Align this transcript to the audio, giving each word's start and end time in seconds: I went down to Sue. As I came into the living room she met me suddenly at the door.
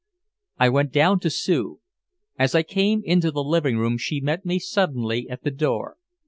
I 0.57 0.69
went 0.69 0.91
down 0.91 1.19
to 1.19 1.29
Sue. 1.29 1.79
As 2.35 2.55
I 2.55 2.63
came 2.63 3.03
into 3.05 3.29
the 3.29 3.43
living 3.43 3.77
room 3.77 3.99
she 3.99 4.19
met 4.19 4.43
me 4.43 4.57
suddenly 4.57 5.29
at 5.29 5.43
the 5.43 5.51
door. 5.51 5.97